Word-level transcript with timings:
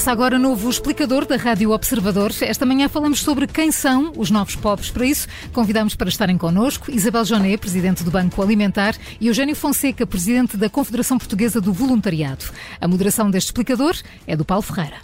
Começa 0.00 0.12
agora 0.12 0.36
o 0.36 0.38
novo 0.38 0.70
explicador 0.70 1.26
da 1.26 1.36
Rádio 1.36 1.72
Observador. 1.72 2.32
Esta 2.40 2.64
manhã 2.64 2.88
falamos 2.88 3.20
sobre 3.20 3.46
quem 3.46 3.70
são 3.70 4.14
os 4.16 4.30
novos 4.30 4.56
pobres. 4.56 4.90
Para 4.90 5.04
isso, 5.04 5.28
convidamos 5.52 5.94
para 5.94 6.08
estarem 6.08 6.38
connosco 6.38 6.90
Isabel 6.90 7.22
Joné, 7.22 7.54
presidente 7.58 8.02
do 8.02 8.10
Banco 8.10 8.40
Alimentar, 8.40 8.96
e 9.20 9.26
Eugênio 9.26 9.54
Fonseca, 9.54 10.06
presidente 10.06 10.56
da 10.56 10.70
Confederação 10.70 11.18
Portuguesa 11.18 11.60
do 11.60 11.70
Voluntariado. 11.70 12.46
A 12.80 12.88
moderação 12.88 13.30
deste 13.30 13.48
explicador 13.48 13.94
é 14.26 14.34
do 14.34 14.42
Paulo 14.42 14.62
Ferreira. 14.62 14.96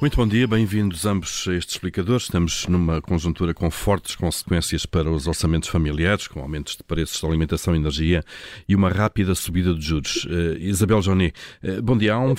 Muito 0.00 0.16
bom 0.16 0.28
dia, 0.28 0.46
bem-vindos 0.46 1.04
ambos 1.04 1.48
a 1.48 1.54
este 1.54 1.70
explicador. 1.70 2.18
Estamos 2.18 2.68
numa 2.68 3.02
conjuntura 3.02 3.52
com 3.52 3.68
fortes 3.68 4.14
consequências 4.14 4.86
para 4.86 5.10
os 5.10 5.26
orçamentos 5.26 5.68
familiares, 5.68 6.28
com 6.28 6.38
aumentos 6.38 6.76
de 6.76 6.84
preços 6.84 7.20
de 7.20 7.26
alimentação 7.26 7.74
e 7.74 7.78
energia 7.78 8.20
e 8.68 8.76
uma 8.76 8.90
rápida 8.90 9.34
subida 9.34 9.74
de 9.74 9.80
juros. 9.80 10.24
Uh, 10.26 10.56
Isabel 10.60 11.02
Joné, 11.02 11.32
uh, 11.64 11.82
bom 11.82 11.98
dia. 11.98 12.14
Há 12.14 12.20
um, 12.20 12.34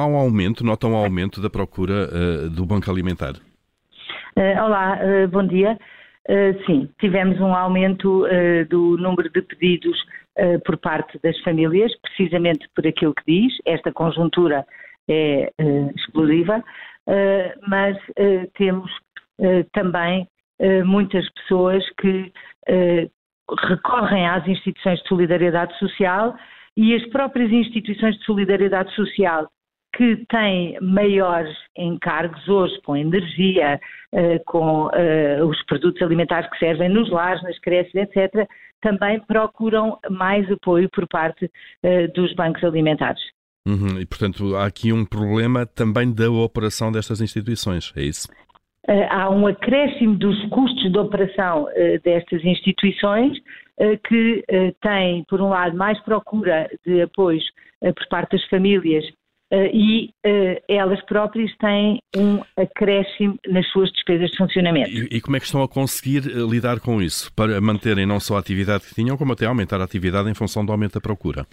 há 0.00 0.06
um 0.06 0.16
aumento, 0.16 0.64
nota 0.64 0.86
um 0.86 0.96
aumento 0.96 1.38
da 1.42 1.50
procura 1.50 2.08
uh, 2.08 2.48
do 2.48 2.64
Banco 2.64 2.90
Alimentar? 2.90 3.34
olá, 4.34 4.98
bom 5.30 5.46
dia. 5.46 5.78
sim, 6.64 6.88
tivemos 6.98 7.38
um 7.38 7.54
aumento 7.54 8.24
do 8.70 8.96
número 8.96 9.28
de 9.28 9.42
pedidos 9.42 9.98
por 10.64 10.78
parte 10.78 11.20
das 11.22 11.38
famílias, 11.40 11.92
precisamente 12.00 12.66
por 12.74 12.86
aquilo 12.86 13.14
que 13.14 13.22
diz, 13.26 13.52
esta 13.66 13.92
conjuntura 13.92 14.64
é 15.06 15.52
explosiva. 15.94 16.64
Eh, 17.08 17.54
mas 17.66 17.96
eh, 18.16 18.48
temos 18.54 18.90
eh, 19.40 19.64
também 19.72 20.28
muitas 20.84 21.28
pessoas 21.30 21.84
que 22.00 22.32
recorrem 23.68 24.28
às 24.28 24.46
instituições 24.46 25.00
de 25.00 25.08
solidariedade 25.08 25.76
social 25.76 26.36
e 26.76 26.94
as 26.94 27.04
próprias 27.08 27.50
instituições 27.50 28.16
de 28.16 28.24
solidariedade 28.24 28.94
social 28.94 29.50
que 29.96 30.24
têm 30.28 30.78
maiores 30.80 31.52
encargos 31.76 32.48
hoje 32.48 32.80
com 32.82 32.96
energia, 32.96 33.80
com 34.46 34.88
os 35.48 35.60
produtos 35.64 36.00
alimentares 36.00 36.48
que 36.50 36.58
servem 36.58 36.88
nos 36.88 37.10
lares, 37.10 37.42
nas 37.42 37.58
creches, 37.58 37.92
etc., 37.96 38.48
também 38.80 39.18
procuram 39.18 39.98
mais 40.08 40.48
apoio 40.48 40.88
por 40.90 41.08
parte 41.08 41.50
dos 42.14 42.32
bancos 42.34 42.62
alimentares. 42.62 43.20
Uhum, 43.66 44.00
e, 44.00 44.06
portanto, 44.06 44.56
há 44.56 44.66
aqui 44.66 44.92
um 44.92 45.04
problema 45.04 45.64
também 45.64 46.12
da 46.12 46.30
operação 46.30 46.90
destas 46.90 47.20
instituições, 47.20 47.92
é 47.96 48.02
isso? 48.02 48.28
Uh, 48.88 49.06
há 49.10 49.30
um 49.30 49.46
acréscimo 49.46 50.16
dos 50.16 50.36
custos 50.48 50.90
de 50.90 50.98
operação 50.98 51.64
uh, 51.64 52.00
destas 52.02 52.44
instituições 52.44 53.38
uh, 53.78 53.96
que 54.08 54.44
têm, 54.80 55.24
por 55.28 55.40
um 55.40 55.50
lado, 55.50 55.76
mais 55.76 56.00
procura 56.00 56.68
de 56.84 57.02
apoios 57.02 57.44
por 57.80 58.08
parte 58.08 58.36
das 58.36 58.44
famílias 58.48 59.04
e 59.74 60.08
elas 60.68 61.04
próprias 61.04 61.50
têm 61.58 61.98
um 62.16 62.40
acréscimo 62.56 63.36
nas 63.48 63.66
suas 63.70 63.90
despesas 63.90 64.30
de 64.30 64.36
funcionamento. 64.38 64.88
E, 64.88 65.16
e, 65.16 65.20
como 65.20 65.36
é 65.36 65.40
que 65.40 65.46
estão 65.46 65.62
a 65.62 65.68
conseguir 65.68 66.20
lidar 66.48 66.78
com 66.80 67.02
isso? 67.02 67.30
Para 67.34 67.60
manterem 67.60 68.06
não 68.06 68.20
só 68.20 68.36
a 68.36 68.38
atividade 68.38 68.86
que 68.86 68.94
tinham, 68.94 69.16
como 69.16 69.32
até 69.32 69.44
aumentar 69.44 69.80
a 69.80 69.84
atividade 69.84 70.30
em 70.30 70.34
função 70.34 70.64
do 70.64 70.70
aumento 70.70 70.94
da 70.94 71.00
procura? 71.00 71.44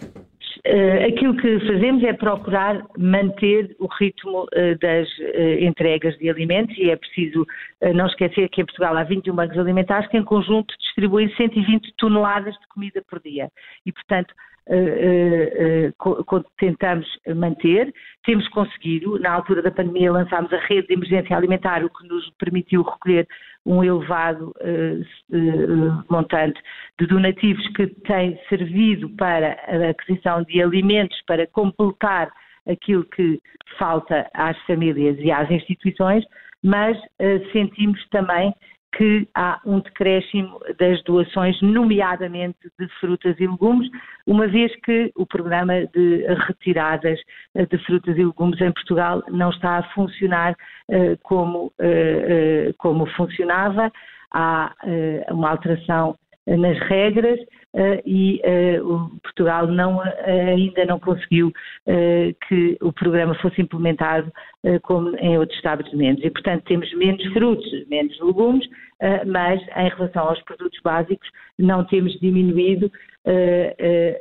Uh, 0.70 1.08
aquilo 1.08 1.36
que 1.36 1.58
fazemos 1.66 2.04
é 2.04 2.12
procurar 2.12 2.86
manter 2.96 3.74
o 3.80 3.88
ritmo 3.88 4.44
uh, 4.44 4.78
das 4.80 5.08
uh, 5.18 5.64
entregas 5.64 6.16
de 6.18 6.30
alimentos 6.30 6.78
e 6.78 6.90
é 6.90 6.96
preciso 6.96 7.44
não 7.92 8.06
esquecer 8.06 8.48
que 8.50 8.60
em 8.60 8.64
Portugal 8.64 8.96
há 8.96 9.02
21 9.02 9.34
bancos 9.34 9.58
alimentares 9.58 10.08
que 10.08 10.16
em 10.16 10.22
conjunto 10.22 10.72
distribuem 10.78 11.28
120 11.34 11.92
toneladas 11.96 12.54
de 12.54 12.68
comida 12.68 13.02
por 13.08 13.18
dia. 13.20 13.50
E, 13.84 13.90
portanto, 13.90 14.32
tentamos 16.58 17.06
manter, 17.34 17.92
temos 18.24 18.46
conseguido, 18.48 19.18
na 19.18 19.32
altura 19.32 19.62
da 19.62 19.70
pandemia 19.70 20.12
lançámos 20.12 20.52
a 20.52 20.58
rede 20.58 20.88
de 20.88 20.92
emergência 20.92 21.36
alimentar, 21.36 21.82
o 21.82 21.90
que 21.90 22.06
nos 22.06 22.30
permitiu 22.38 22.82
recolher 22.82 23.26
um 23.66 23.84
elevado 23.84 24.52
montante 26.08 26.60
de 26.98 27.06
donativos 27.06 27.66
que 27.74 27.86
tem 27.86 28.38
servido 28.48 29.08
para 29.10 29.58
a 29.68 29.90
aquisição 29.90 30.42
de 30.44 30.62
alimentos 30.62 31.20
para 31.26 31.46
completar 31.48 32.30
aquilo 32.66 33.04
que 33.04 33.40
falta 33.78 34.28
às 34.34 34.58
famílias 34.62 35.18
e 35.18 35.30
às 35.30 35.50
instituições, 35.50 36.24
mas 36.62 36.96
uh, 36.98 37.52
sentimos 37.52 38.06
também 38.10 38.54
que 38.92 39.28
há 39.34 39.60
um 39.64 39.80
decréscimo 39.80 40.60
das 40.78 41.02
doações, 41.04 41.60
nomeadamente 41.62 42.58
de 42.78 42.88
frutas 43.00 43.38
e 43.38 43.46
legumes, 43.46 43.88
uma 44.26 44.46
vez 44.48 44.74
que 44.80 45.12
o 45.16 45.24
programa 45.24 45.86
de 45.94 46.26
retiradas 46.46 47.18
eh, 47.54 47.66
de 47.66 47.78
frutas 47.84 48.16
e 48.16 48.24
legumes 48.24 48.60
em 48.60 48.72
Portugal 48.72 49.22
não 49.28 49.50
está 49.50 49.78
a 49.78 49.82
funcionar 49.94 50.52
uh, 50.52 51.18
como, 51.22 51.66
uh, 51.66 52.74
como 52.78 53.06
funcionava. 53.16 53.92
Há 54.32 54.72
uma 55.30 55.50
alteração 55.50 56.16
nas 56.46 56.78
regras 56.88 57.38
uh, 57.74 58.00
e 58.04 58.40
uh, 58.78 59.10
Portugal 59.22 59.66
não, 59.66 60.00
ainda 60.00 60.84
não 60.84 60.98
conseguiu 60.98 61.52
que 62.48 62.76
o 62.80 62.92
programa 62.92 63.34
fosse 63.36 63.60
implementado 63.60 64.30
como 64.82 65.16
em 65.16 65.38
outros 65.38 65.56
estabelecimentos. 65.56 66.24
E, 66.24 66.30
portanto, 66.30 66.64
temos 66.64 66.92
menos 66.94 67.24
frutos, 67.32 67.66
menos 67.88 68.18
legumes, 68.20 68.66
mas 69.26 69.60
em 69.76 69.88
relação 69.88 70.28
aos 70.28 70.40
produtos 70.42 70.78
básicos 70.84 71.28
não 71.58 71.84
temos 71.84 72.12
diminuído, 72.20 72.90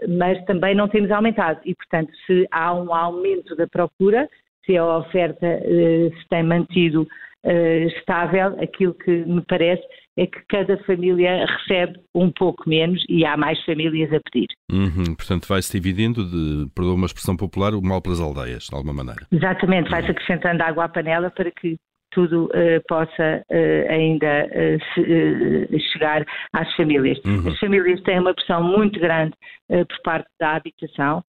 mas 0.08 0.44
também 0.46 0.74
não 0.74 0.88
temos 0.88 1.12
aumentado. 1.12 1.60
E, 1.66 1.76
portanto, 1.76 2.12
se 2.26 2.48
há 2.52 2.74
um 2.74 2.94
aumento 2.94 3.56
da 3.56 3.68
procura, 3.68 4.28
se 4.66 4.78
a 4.78 4.98
oferta 4.98 5.60
se 5.62 6.30
tem 6.30 6.44
mantido 6.44 7.08
estável, 7.44 8.58
aquilo 8.62 8.94
que 8.94 9.12
me 9.26 9.42
parece 9.42 9.84
é 10.18 10.28
que 10.28 10.40
cada 10.50 10.78
família 10.84 11.46
recebe 11.46 12.00
um 12.14 12.30
pouco 12.30 12.70
menos 12.70 13.04
e 13.08 13.26
há 13.26 13.38
mais 13.38 13.64
famílias 13.64 14.12
a 14.12 14.20
pedir. 14.20 14.48
Uhum, 14.70 15.16
portanto, 15.16 15.48
vai-se 15.48 15.72
dividindo, 15.72 16.26
de, 16.26 16.70
perdoa 16.76 16.96
uma 16.96 17.06
expressão 17.06 17.38
popular, 17.38 17.74
o 17.74 17.82
mal 17.82 18.02
pelas 18.02 18.20
aldeias, 18.20 18.64
de 18.64 18.76
alguma 18.76 18.94
maneira. 18.94 19.26
Exatamente, 19.32 19.90
vai-se 19.90 20.12
acrescentando 20.12 20.62
água 20.62 20.86
à 20.86 20.90
panela 20.90 21.32
para 21.32 21.50
que 21.52 21.78
tudo 22.12 22.46
uh, 22.46 22.82
possa 22.88 23.46
uh, 23.50 23.92
ainda 23.92 24.48
uh, 24.48 24.80
se, 24.94 25.80
chegar 25.92 26.26
às 26.54 26.76
famílias. 26.76 27.18
Uhum. 27.24 27.48
As 27.48 27.60
famílias 27.60 28.02
têm 28.02 28.20
uma 28.20 28.34
pressão 28.34 28.64
muito 28.64 29.00
grande 29.00 29.34
por 29.68 30.02
parte 30.04 30.28
da 30.40 30.56
habitação, 30.56 31.24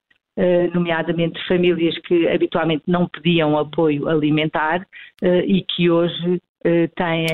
nomeadamente 0.72 1.38
famílias 1.46 1.98
que 1.98 2.26
habitualmente 2.28 2.84
não 2.86 3.06
pediam 3.08 3.58
apoio 3.58 4.08
alimentar 4.08 4.86
e 5.22 5.62
que 5.62 5.90
hoje 5.90 6.40
têm 6.94 7.26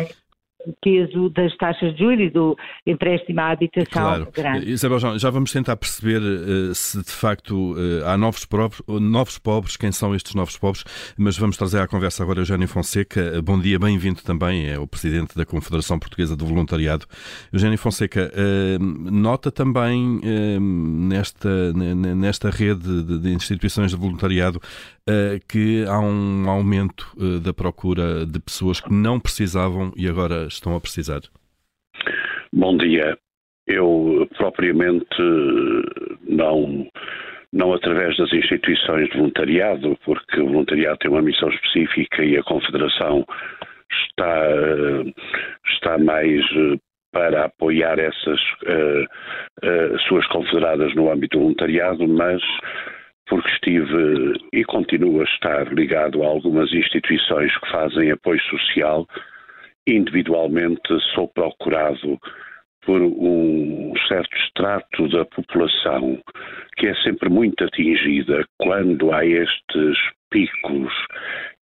peso 0.83 1.29
das 1.31 1.55
taxas 1.57 1.95
de 1.95 2.01
juros 2.01 2.21
e 2.21 2.31
do 2.31 2.57
empréstimo 2.87 3.41
à 3.41 3.51
habitação 3.51 3.87
claro. 3.91 4.29
grande. 4.33 4.71
Isabel, 4.71 4.99
já, 4.99 5.19
já 5.19 5.31
vamos 5.31 5.53
tentar 5.53 5.77
perceber 5.77 6.21
uh, 6.21 6.75
se 6.75 6.99
de 7.03 7.11
facto 7.11 7.73
uh, 7.73 8.07
há 8.07 8.17
novos 8.17 8.45
pobres, 8.45 8.81
novos 8.87 9.39
pobres, 9.39 9.77
quem 9.77 9.93
são 9.93 10.15
estes 10.15 10.35
novos 10.35 10.57
pobres, 10.57 10.85
mas 11.17 11.37
vamos 11.37 11.57
trazer 11.57 11.81
à 11.81 11.87
conversa 11.87 12.23
agora 12.23 12.41
Eugênio 12.41 12.69
Fonseca. 12.69 13.41
Bom 13.43 13.59
dia, 13.61 13.79
bem-vindo 13.79 14.23
também, 14.23 14.69
é 14.69 14.79
o 14.79 14.87
Presidente 14.87 15.37
da 15.37 15.45
Confederação 15.45 15.99
Portuguesa 15.99 16.37
do 16.37 16.47
Voluntariado. 16.47 17.07
Eugênio 17.53 17.79
Fonseca, 17.79 18.33
uh, 18.33 18.83
nota 19.11 19.51
também 19.51 20.21
nesta, 20.61 21.73
nesta 21.73 22.51
rede 22.51 23.05
de, 23.05 23.19
de, 23.19 23.33
instituições 23.33 23.91
de 23.91 23.97
voluntariado 23.97 24.61
que 25.49 25.85
há 25.87 26.01
um 26.01 26.51
aumento 26.51 27.07
da 27.41 27.55
procura 27.55 28.27
de 28.27 28.41
pessoas 28.41 28.81
que 28.81 28.93
não 28.93 29.21
precisavam 29.21 29.93
e 29.97 30.09
agora 30.09 30.49
estão 30.57 30.75
a 30.75 30.81
precisar? 30.81 31.21
Bom 32.53 32.77
dia. 32.77 33.17
Eu 33.67 34.29
propriamente 34.37 35.17
não, 36.23 36.87
não 37.53 37.73
através 37.73 38.17
das 38.17 38.33
instituições 38.33 39.09
de 39.09 39.17
voluntariado, 39.17 39.99
porque 40.05 40.41
o 40.41 40.47
voluntariado 40.47 40.99
tem 40.99 41.11
uma 41.11 41.23
missão 41.23 41.49
específica 41.49 42.25
e 42.25 42.37
a 42.37 42.43
Confederação 42.45 43.25
está, 43.91 44.49
está 45.73 45.99
mais 45.99 46.45
para 47.13 47.47
apoiar 47.47 47.99
essas 47.99 48.41
uh, 48.67 49.05
uh, 49.65 49.99
suas 50.07 50.27
confederadas 50.27 50.95
no 50.95 51.11
âmbito 51.11 51.39
do 51.39 51.45
voluntariado, 51.45 52.07
mas 52.07 52.43
porque 53.27 53.49
estive 53.51 54.35
e 54.53 54.65
continuo 54.65 55.23
a 55.23 55.25
estar 55.25 55.73
ligado 55.73 56.23
a 56.23 56.27
algumas 56.27 56.73
instituições 56.73 57.57
que 57.59 57.71
fazem 57.71 58.11
apoio 58.11 58.41
social 58.43 59.07
individualmente 59.87 60.89
sou 61.15 61.29
procurado 61.29 62.19
por 62.85 63.01
um 63.03 63.93
certo 64.09 64.37
extrato 64.37 65.09
da 65.09 65.25
população 65.25 66.21
que 66.77 66.87
é 66.87 66.95
sempre 67.03 67.29
muito 67.29 67.65
atingida 67.65 68.45
quando 68.59 69.13
há 69.13 69.25
estes 69.25 69.99
picos 70.31 70.93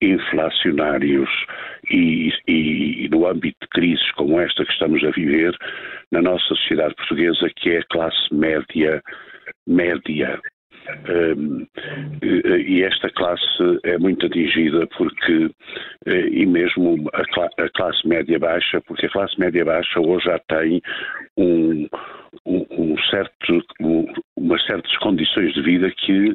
inflacionários 0.00 1.28
e, 1.90 2.32
e, 2.48 3.04
e, 3.04 3.08
no 3.08 3.26
âmbito 3.26 3.58
de 3.60 3.68
crises 3.68 4.10
como 4.12 4.40
esta 4.40 4.64
que 4.64 4.72
estamos 4.72 5.02
a 5.04 5.10
viver 5.10 5.54
na 6.10 6.22
nossa 6.22 6.44
sociedade 6.46 6.94
portuguesa, 6.94 7.50
que 7.56 7.70
é 7.70 7.78
a 7.78 7.86
classe 7.90 8.32
média 8.32 9.02
média. 9.66 10.40
Um, 11.08 11.66
e 12.22 12.82
esta 12.82 13.10
classe 13.10 13.44
é 13.84 13.98
muito 13.98 14.26
atingida 14.26 14.86
porque, 14.96 15.50
e 16.06 16.46
mesmo 16.46 17.08
a, 17.12 17.68
classe 17.70 18.06
média 18.06 18.38
baixa, 18.38 18.80
porque 18.82 19.06
a 19.06 19.10
classe 19.10 19.38
média 19.38 19.64
baixa 19.64 20.00
hoje 20.00 20.24
já 20.24 20.38
tem 20.48 20.80
um, 21.36 21.88
um, 22.46 22.96
certo, 23.10 23.62
um, 23.80 24.06
umas 24.36 24.64
certas 24.66 24.96
condições 24.98 25.52
de 25.54 25.62
vida 25.62 25.90
que 25.90 26.34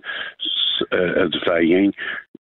advêm 1.18 1.92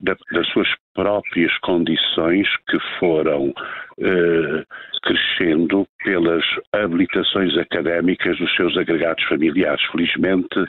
da, 0.01 0.15
das 0.31 0.47
suas 0.49 0.67
próprias 0.95 1.55
condições 1.59 2.47
que 2.67 2.79
foram 2.99 3.53
eh, 3.99 4.63
crescendo 5.03 5.85
pelas 6.03 6.43
habilitações 6.73 7.55
académicas 7.57 8.37
dos 8.39 8.53
seus 8.55 8.75
agregados 8.77 9.23
familiares. 9.25 9.83
Felizmente, 9.91 10.65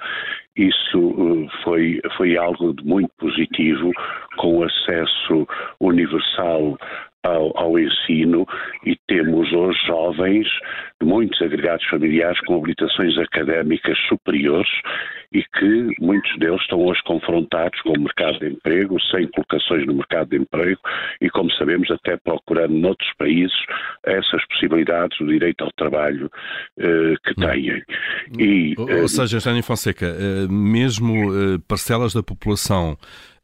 isso 0.56 1.48
eh, 1.48 1.62
foi, 1.62 2.00
foi 2.16 2.36
algo 2.36 2.74
de 2.74 2.84
muito 2.84 3.10
positivo, 3.18 3.92
com 4.36 4.62
acesso 4.62 5.46
universal 5.80 6.76
ao, 7.22 7.58
ao, 7.58 7.78
ensino 7.78 8.46
e 8.84 8.96
temos 9.08 9.52
hoje 9.52 9.78
jovens 9.86 10.46
muitos 11.02 11.40
agregados 11.42 11.84
familiares 11.86 12.40
com 12.42 12.56
habilitações 12.56 13.18
académicas 13.18 13.98
superiores 14.08 14.70
e 15.36 15.44
que 15.58 15.94
muitos 16.00 16.34
deles 16.38 16.62
estão 16.62 16.80
hoje 16.80 17.02
confrontados 17.04 17.78
com 17.82 17.90
o 17.90 18.00
mercado 18.00 18.38
de 18.38 18.48
emprego, 18.48 18.96
sem 19.10 19.28
colocações 19.28 19.86
no 19.86 19.92
mercado 19.92 20.30
de 20.30 20.38
emprego 20.38 20.80
e, 21.20 21.28
como 21.28 21.52
sabemos, 21.52 21.90
até 21.90 22.16
procurando 22.16 22.72
noutros 22.72 23.12
países 23.18 23.54
essas 24.02 24.42
possibilidades 24.46 25.18
do 25.18 25.26
direito 25.26 25.62
ao 25.62 25.70
trabalho 25.72 26.30
eh, 26.78 27.14
que 27.22 27.34
têm. 27.34 27.82
E, 28.38 28.74
ou, 28.78 28.84
ou 28.84 29.04
eh, 29.04 29.08
seja, 29.08 29.38
Jânio 29.38 29.62
Fonseca, 29.62 30.06
eh, 30.06 30.46
mesmo 30.48 31.60
parcelas 31.68 32.14
da 32.14 32.22
população 32.22 32.96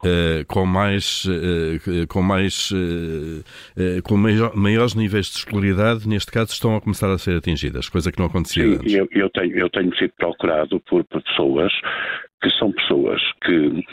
Uh, 0.04 0.44
com 0.48 0.66
mais, 0.66 1.24
uh, 1.26 2.06
com, 2.08 2.22
mais 2.22 2.72
uh, 2.72 4.02
com 4.02 4.16
maior, 4.16 4.52
maiores 4.56 4.96
níveis 4.96 5.26
de 5.26 5.38
escolaridade, 5.38 6.08
neste 6.08 6.32
caso, 6.32 6.50
estão 6.50 6.74
a 6.74 6.80
começar 6.80 7.08
a 7.08 7.18
ser 7.18 7.36
atingidas, 7.36 7.88
coisa 7.88 8.10
que 8.10 8.18
não 8.18 8.26
acontecia 8.26 8.64
Sim, 8.64 8.74
antes. 8.74 8.94
Eu, 8.94 9.08
eu, 9.12 9.30
tenho, 9.30 9.56
eu 9.56 9.70
tenho 9.70 9.94
sido 9.96 10.12
procurado 10.18 10.80
por, 10.80 11.04
pessoas 11.04 11.72
que 12.42 12.50
são 12.58 12.72
pessoas 12.72 13.22
que 13.44 13.84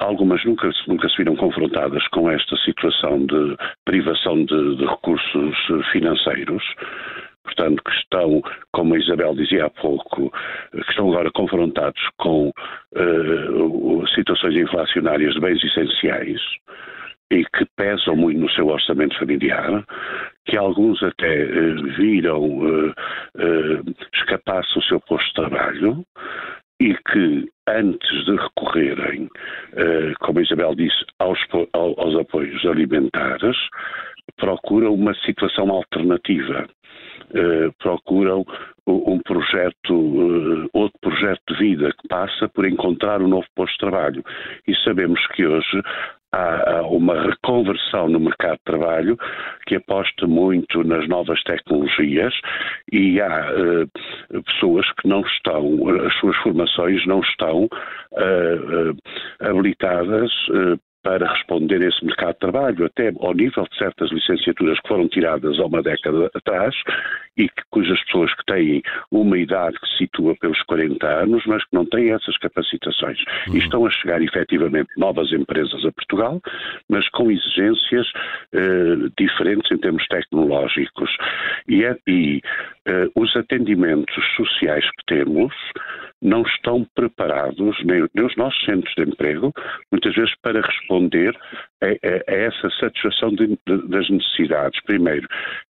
algumas 0.00 0.44
nunca, 0.44 0.70
nunca 0.86 1.08
se 1.08 1.16
viram 1.16 1.34
confrontadas 1.34 2.06
com 2.08 2.30
esta 2.30 2.54
situação 2.58 3.24
de 3.24 3.56
privação 3.86 4.44
de, 4.44 4.76
de 4.76 4.84
recursos 4.84 5.56
financeiros 5.90 6.62
portanto, 7.44 7.82
que 7.82 7.90
estão, 7.92 8.42
como 8.72 8.94
a 8.94 8.98
Isabel 8.98 9.34
dizia 9.34 9.66
há 9.66 9.70
pouco, 9.70 10.30
que 10.72 10.90
estão 10.90 11.10
agora 11.10 11.30
confrontados 11.32 12.02
com 12.18 12.48
uh, 12.48 14.08
situações 14.14 14.56
inflacionárias 14.56 15.34
de 15.34 15.40
bens 15.40 15.62
essenciais 15.62 16.40
e 17.32 17.44
que 17.44 17.64
pesam 17.76 18.16
muito 18.16 18.40
no 18.40 18.50
seu 18.50 18.66
orçamento 18.66 19.16
familiar, 19.18 19.84
que 20.46 20.56
alguns 20.56 21.02
até 21.02 21.44
uh, 21.44 21.82
viram 21.96 22.42
uh, 22.42 22.94
escapar-se 24.14 24.78
o 24.78 24.82
seu 24.82 25.00
posto 25.00 25.28
de 25.28 25.34
trabalho 25.34 26.04
e 26.80 26.94
que 26.94 27.48
antes 27.68 28.24
de 28.24 28.36
recorrerem, 28.36 29.28
como 30.20 30.38
a 30.38 30.42
Isabel 30.42 30.74
disse, 30.74 31.04
aos, 31.18 31.38
aos 31.74 32.16
apoios 32.18 32.64
alimentares, 32.64 33.56
procuram 34.36 34.94
uma 34.94 35.14
situação 35.14 35.70
alternativa. 35.70 36.66
Uh, 37.30 37.72
procuram 37.78 38.44
um 38.86 39.20
projeto, 39.20 39.94
uh, 39.94 40.68
outro 40.72 40.98
projeto 41.00 41.40
de 41.48 41.58
vida 41.58 41.92
que 41.92 42.08
passa 42.08 42.48
por 42.48 42.66
encontrar 42.66 43.22
um 43.22 43.28
novo 43.28 43.46
posto 43.54 43.72
de 43.74 43.78
trabalho. 43.78 44.24
E 44.66 44.74
sabemos 44.82 45.24
que 45.28 45.46
hoje 45.46 45.80
há 46.32 46.82
uma 46.82 47.22
reconversão 47.22 48.08
no 48.08 48.18
mercado 48.18 48.56
de 48.56 48.64
trabalho 48.64 49.16
que 49.66 49.76
aposta 49.76 50.26
muito 50.26 50.82
nas 50.82 51.08
novas 51.08 51.40
tecnologias 51.44 52.34
e 52.90 53.20
há 53.20 53.52
uh, 53.52 54.42
pessoas 54.42 54.90
que 55.00 55.06
não 55.06 55.20
estão, 55.20 55.88
as 56.04 56.14
suas 56.18 56.36
formações 56.38 57.06
não 57.06 57.20
estão 57.20 57.68
habilitadas 59.40 60.32
para 61.02 61.32
responder 61.32 61.82
a 61.82 61.88
esse 61.88 62.04
mercado 62.04 62.34
de 62.34 62.40
trabalho, 62.40 62.84
até 62.84 63.12
ao 63.20 63.34
nível 63.34 63.64
de 63.70 63.78
certas 63.78 64.10
licenciaturas 64.10 64.78
que 64.80 64.88
foram 64.88 65.08
tiradas 65.08 65.58
há 65.58 65.64
uma 65.64 65.82
década 65.82 66.30
atrás 66.34 66.74
e 67.36 67.48
que, 67.48 67.62
cujas 67.70 68.02
pessoas 68.04 68.34
que 68.34 68.44
têm 68.46 68.82
uma 69.10 69.38
idade 69.38 69.78
que 69.80 69.88
se 69.88 69.98
situa 69.98 70.34
pelos 70.36 70.62
40 70.64 71.06
anos, 71.06 71.42
mas 71.46 71.64
que 71.64 71.74
não 71.74 71.86
têm 71.86 72.12
essas 72.12 72.36
capacitações. 72.38 73.18
Uhum. 73.48 73.56
E 73.56 73.58
estão 73.58 73.86
a 73.86 73.90
chegar 73.90 74.20
efetivamente 74.22 74.88
novas 74.96 75.32
empresas 75.32 75.84
a 75.84 75.92
Portugal, 75.92 76.40
mas 76.88 77.08
com 77.10 77.30
exigências 77.30 78.06
eh, 78.52 78.96
diferentes 79.18 79.70
em 79.70 79.78
termos 79.78 80.06
tecnológicos. 80.08 81.10
E, 81.68 81.84
é, 81.84 81.96
e 82.06 82.40
eh, 82.86 83.08
os 83.14 83.34
atendimentos 83.36 84.24
sociais 84.36 84.84
que 84.84 85.14
temos 85.14 85.54
não 86.22 86.42
estão 86.42 86.86
preparados, 86.94 87.76
nem, 87.84 88.06
nem, 88.14 88.26
os 88.26 88.36
nossos 88.36 88.62
centros 88.64 88.92
de 88.94 89.02
emprego, 89.02 89.52
muitas 89.90 90.14
vezes 90.14 90.34
para 90.42 90.60
responder 90.60 91.36
a, 91.80 91.86
a, 91.86 92.32
a 92.32 92.34
essa 92.34 92.70
satisfação 92.78 93.30
de, 93.30 93.46
de, 93.66 93.88
das 93.88 94.08
necessidades. 94.10 94.80
Primeiro, 94.84 95.26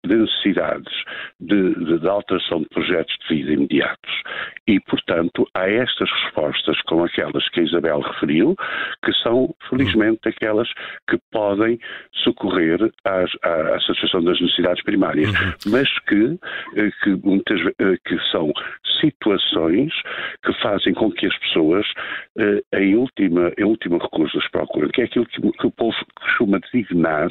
de 0.05 0.15
necessidades 0.15 0.93
de, 1.39 1.75
de, 1.75 1.99
de, 1.99 2.07
alteração 2.07 2.61
de 2.61 2.69
projetos 2.69 3.15
de 3.27 3.35
vida 3.35 3.53
imediatos. 3.53 4.11
E, 4.67 4.79
portanto, 4.81 5.47
há 5.53 5.69
estas 5.69 6.09
respostas, 6.11 6.79
como 6.81 7.05
aquelas 7.05 7.47
que 7.49 7.61
a 7.61 7.63
Isabel 7.63 7.99
referiu, 7.99 8.55
que 9.03 9.13
são, 9.21 9.53
felizmente, 9.69 10.27
aquelas 10.27 10.69
que 11.09 11.17
podem 11.31 11.79
socorrer 12.23 12.79
às, 13.05 13.31
à, 13.43 13.75
à 13.75 13.79
satisfação 13.81 14.23
das 14.23 14.39
necessidades 14.39 14.83
primárias, 14.83 15.29
uhum. 15.29 15.71
mas 15.71 15.99
que, 15.99 16.37
eh, 16.75 16.91
que, 17.03 17.09
muitas, 17.23 17.59
eh, 17.61 17.97
que 18.05 18.19
são 18.31 18.51
situações 18.99 19.93
que 20.43 20.53
fazem 20.61 20.93
com 20.93 21.11
que 21.11 21.25
as 21.25 21.37
pessoas, 21.39 21.85
eh, 22.37 22.61
em, 22.73 22.95
última, 22.95 23.51
em 23.57 23.63
último 23.63 23.97
recurso, 23.97 24.37
as 24.37 24.47
procuram, 24.49 24.89
que 24.89 25.01
é 25.01 25.05
aquilo 25.05 25.25
que, 25.25 25.41
que 25.41 25.67
o 25.67 25.71
povo 25.71 25.95
costuma 26.15 26.59
designar 26.59 27.29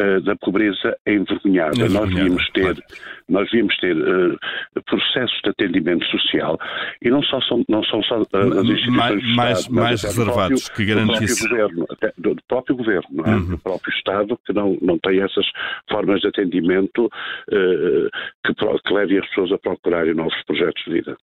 uh, 0.00 0.20
da 0.22 0.36
pobreza 0.36 0.96
envergonhada. 1.06 1.88
Nós 1.88 2.08
devíamos 2.08 2.48
ter, 2.50 2.62
claro. 2.62 2.82
nós 3.28 3.50
devíamos 3.50 3.76
ter 3.78 3.96
uh, 3.96 4.38
processos 4.86 5.38
de 5.42 5.50
atendimento 5.50 6.04
social 6.06 6.58
e 7.02 7.10
não 7.10 7.22
só 7.22 7.40
são, 7.42 7.64
não 7.68 7.82
são 7.84 8.02
só 8.02 8.20
uh, 8.20 8.60
as 8.60 8.66
instituições 8.66 9.34
mais, 9.34 9.58
Estado, 9.60 9.74
mais 9.74 10.02
reservados 10.02 10.68
que 10.68 10.84
garantissem. 10.84 11.48
Do 11.48 11.56
próprio 11.56 11.76
governo, 11.76 11.86
do, 12.18 12.34
do 12.34 12.42
próprio 12.48 12.76
governo, 12.76 13.26
é? 13.26 13.30
uhum. 13.30 13.48
do 13.50 13.58
próprio 13.58 13.94
Estado, 13.94 14.38
que 14.46 14.52
não, 14.52 14.76
não 14.80 14.98
tem 14.98 15.20
essas 15.20 15.46
formas 15.90 16.20
de 16.20 16.28
atendimento 16.28 17.10
que, 17.48 18.54
que 18.54 18.94
levem 18.94 19.18
as 19.18 19.28
pessoas 19.28 19.52
a 19.52 19.58
procurarem 19.58 20.14
novos 20.14 20.34
projetos 20.46 20.82
de 20.84 20.92
vida. 20.92 21.16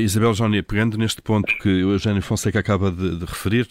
Isabel 0.00 0.34
Jónia, 0.34 0.62
pegando 0.62 0.96
neste 0.96 1.22
ponto 1.22 1.52
que 1.58 1.68
o 1.84 1.92
Eugênio 1.92 2.22
Fonseca 2.22 2.58
acaba 2.58 2.90
de, 2.90 3.18
de 3.18 3.24
referir, 3.24 3.66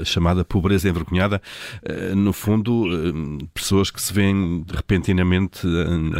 a 0.00 0.04
chamada 0.04 0.44
pobreza 0.44 0.88
envergonhada, 0.88 1.40
no 2.14 2.32
fundo 2.32 2.77
eh, 2.86 3.46
pessoas 3.54 3.90
que 3.90 4.00
se 4.00 4.12
veem 4.12 4.64
repentinamente 4.72 5.66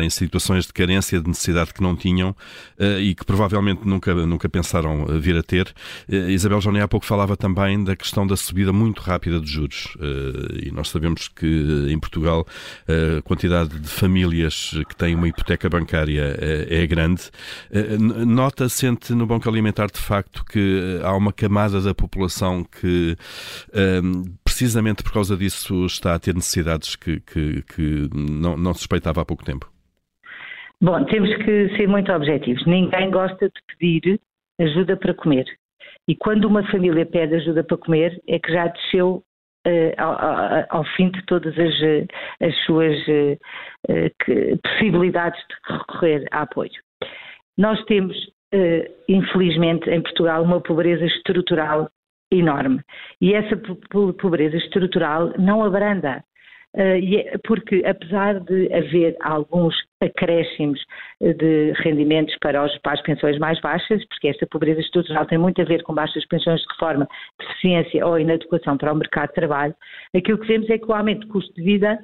em 0.00 0.10
situações 0.10 0.66
de 0.66 0.72
carência, 0.72 1.20
de 1.20 1.28
necessidade 1.28 1.72
que 1.72 1.82
não 1.82 1.94
tinham 1.94 2.34
eh, 2.78 3.00
e 3.00 3.14
que 3.14 3.24
provavelmente 3.24 3.86
nunca, 3.86 4.14
nunca 4.14 4.48
pensaram 4.48 5.06
vir 5.20 5.36
a 5.36 5.42
ter. 5.42 5.72
Eh, 6.10 6.30
Isabel 6.30 6.60
Joné 6.60 6.82
há 6.82 6.88
pouco 6.88 7.06
falava 7.06 7.36
também 7.36 7.82
da 7.82 7.94
questão 7.94 8.26
da 8.26 8.36
subida 8.36 8.72
muito 8.72 9.00
rápida 9.00 9.40
de 9.40 9.50
juros 9.50 9.96
e 10.62 10.70
nós 10.70 10.88
sabemos 10.88 11.28
que 11.28 11.86
em 11.88 11.98
Portugal 11.98 12.46
a 13.18 13.22
quantidade 13.22 13.78
de 13.78 13.88
famílias 13.88 14.74
que 14.88 14.96
têm 14.96 15.14
uma 15.14 15.28
hipoteca 15.28 15.68
bancária 15.68 16.36
é 16.40 16.86
grande. 16.86 17.30
Nota, 18.26 18.68
sente 18.68 19.12
no 19.12 19.26
Banco 19.26 19.48
Alimentar 19.48 19.88
de 19.90 19.98
facto 19.98 20.44
que 20.44 21.00
há 21.02 21.14
uma 21.14 21.32
camada 21.32 21.80
da 21.80 21.94
população 21.94 22.64
que 22.64 23.16
precisamente 24.44 25.02
por 25.02 25.12
causa 25.12 25.36
disso 25.36 25.86
está 25.86 26.14
a 26.14 26.18
ter 26.18 26.34
necessidades 26.49 26.97
que, 26.97 27.21
que, 27.21 27.62
que 27.62 28.09
não, 28.14 28.57
não 28.57 28.73
suspeitava 28.73 29.21
há 29.21 29.25
pouco 29.25 29.45
tempo? 29.45 29.71
Bom, 30.81 31.05
temos 31.05 31.35
que 31.45 31.76
ser 31.76 31.88
muito 31.88 32.11
objetivos. 32.12 32.64
Ninguém 32.67 33.11
gosta 33.11 33.49
de 33.49 33.76
pedir 33.78 34.21
ajuda 34.61 34.97
para 34.97 35.14
comer. 35.14 35.45
E 36.07 36.17
quando 36.17 36.47
uma 36.47 36.64
família 36.71 37.05
pede 37.05 37.35
ajuda 37.35 37.62
para 37.62 37.76
comer, 37.76 38.21
é 38.26 38.38
que 38.38 38.52
já 38.52 38.69
desceu 38.69 39.23
uh, 39.67 39.93
ao, 39.99 40.78
ao, 40.78 40.85
fim 40.97 41.11
de 41.11 41.25
todas 41.26 41.55
as, 41.59 41.75
as 42.40 42.57
suas 42.64 42.97
uh, 43.09 44.11
que, 44.25 44.57
possibilidades 44.62 45.40
de 45.40 45.76
recorrer 45.76 46.26
a 46.31 46.43
apoio. 46.43 46.71
Nós 47.59 47.83
temos, 47.85 48.17
uh, 48.55 48.95
infelizmente, 49.09 49.90
em 49.90 50.00
Portugal, 50.00 50.43
uma 50.45 50.61
pobreza 50.61 51.05
estrutural 51.05 51.90
enorme. 52.31 52.81
E 53.21 53.35
essa 53.35 53.57
pobreza 54.21 54.57
estrutural 54.57 55.33
não 55.38 55.64
abranda. 55.64 56.23
Uh, 56.78 57.38
porque 57.47 57.82
apesar 57.85 58.40
de 58.40 58.73
haver 58.73 59.16
alguns 59.20 59.75
acréscimos 60.00 60.80
de 61.20 61.73
rendimentos 61.82 62.37
para, 62.40 62.64
os, 62.64 62.78
para 62.78 62.92
as 62.92 63.02
pensões 63.02 63.38
mais 63.38 63.61
baixas, 63.61 64.04
porque 64.06 64.28
esta 64.28 64.47
pobreza 64.47 64.80
estrutural 64.80 65.26
tem 65.26 65.38
muito 65.38 65.61
a 65.61 65.64
ver 65.64 65.82
com 65.82 65.92
baixas 65.92 66.25
pensões 66.26 66.61
de 66.61 66.66
reforma, 66.73 67.08
deficiência 67.38 68.06
ou 68.06 68.18
inadequação 68.18 68.76
para 68.76 68.92
o 68.92 68.97
mercado 68.97 69.28
de 69.28 69.35
trabalho, 69.35 69.75
aquilo 70.14 70.38
que 70.38 70.47
vemos 70.47 70.70
é 70.70 70.78
que 70.78 70.87
o 70.87 70.94
aumento 70.94 71.26
de 71.26 71.32
custo 71.32 71.52
de 71.54 71.62
vida 71.62 71.99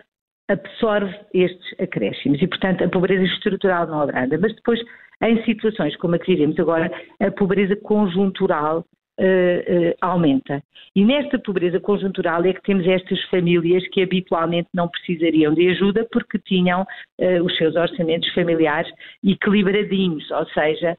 absorve 0.49 1.15
estes 1.33 1.81
acréscimos 1.81 2.41
e, 2.43 2.47
portanto, 2.47 2.85
a 2.85 2.89
pobreza 2.89 3.25
estrutural 3.25 3.87
não 3.87 4.03
abranda. 4.03 4.37
Mas 4.39 4.55
depois, 4.55 4.81
em 5.23 5.43
situações 5.45 5.97
como 5.97 6.17
a 6.17 6.19
que 6.19 6.33
vivemos 6.33 6.59
agora, 6.59 6.91
a 7.21 7.31
pobreza 7.31 7.77
conjuntural 7.77 8.85
uh, 9.19 9.91
uh, 9.91 9.95
aumenta. 10.01 10.63
E 10.95 11.05
nesta 11.05 11.39
pobreza 11.39 11.81
conjuntural 11.81 12.45
é 12.45 12.53
que 12.53 12.63
temos 12.63 12.87
estas 12.87 13.21
famílias 13.25 13.87
que 13.89 14.03
habitualmente 14.03 14.69
não 14.73 14.89
precisariam 14.89 15.53
de 15.53 15.69
ajuda 15.71 16.07
porque 16.13 16.39
tinham 16.39 16.83
uh, 16.83 17.45
os 17.45 17.57
seus 17.57 17.75
orçamentos 17.75 18.33
familiares 18.33 18.91
equilibradinhos, 19.25 20.31
ou 20.31 20.47
seja, 20.47 20.97